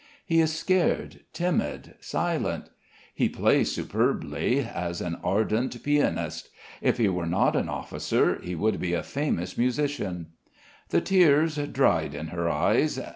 He 0.25 0.41
is 0.41 0.51
scared, 0.57 1.19
timid, 1.31 1.93
silent. 1.99 2.71
He 3.13 3.29
plays 3.29 3.71
superbly, 3.71 4.61
as 4.61 4.99
an 4.99 5.17
ardent 5.23 5.83
pianist. 5.83 6.49
If 6.81 6.97
he 6.97 7.07
were 7.07 7.27
not 7.27 7.55
an 7.55 7.69
officer, 7.69 8.39
he 8.41 8.55
would 8.55 8.79
be 8.79 8.93
a 8.95 9.03
famous 9.03 9.59
musician. 9.59 10.29
The 10.89 11.01
tears 11.01 11.57
dried 11.57 12.15
in 12.15 12.29
her 12.29 12.49
eyes. 12.49 12.99